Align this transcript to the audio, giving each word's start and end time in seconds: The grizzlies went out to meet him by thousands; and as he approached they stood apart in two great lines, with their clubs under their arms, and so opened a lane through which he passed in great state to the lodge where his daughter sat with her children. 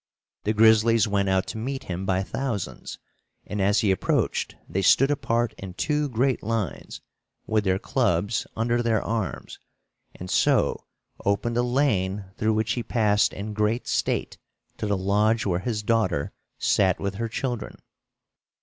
The 0.45 0.53
grizzlies 0.55 1.07
went 1.07 1.29
out 1.29 1.45
to 1.49 1.59
meet 1.59 1.83
him 1.83 2.07
by 2.07 2.23
thousands; 2.23 2.97
and 3.45 3.61
as 3.61 3.81
he 3.81 3.91
approached 3.91 4.55
they 4.67 4.81
stood 4.81 5.11
apart 5.11 5.53
in 5.59 5.75
two 5.75 6.09
great 6.09 6.41
lines, 6.41 7.01
with 7.45 7.65
their 7.65 7.77
clubs 7.77 8.47
under 8.55 8.81
their 8.81 8.99
arms, 9.03 9.59
and 10.15 10.27
so 10.27 10.85
opened 11.23 11.57
a 11.57 11.61
lane 11.61 12.25
through 12.37 12.55
which 12.55 12.71
he 12.71 12.81
passed 12.81 13.31
in 13.31 13.53
great 13.53 13.87
state 13.87 14.39
to 14.77 14.87
the 14.87 14.97
lodge 14.97 15.45
where 15.45 15.59
his 15.59 15.83
daughter 15.83 16.31
sat 16.57 16.99
with 16.99 17.13
her 17.21 17.29
children. 17.29 17.77